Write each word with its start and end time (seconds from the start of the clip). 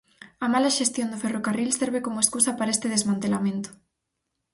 A 0.45 0.47
mala 0.53 0.75
xestión 0.79 1.07
do 1.09 1.21
ferrocarril 1.23 1.69
serve 1.81 2.03
como 2.05 2.21
escusa 2.25 2.51
para 2.59 2.73
este 2.75 2.87
desmantelamento. 2.95 3.69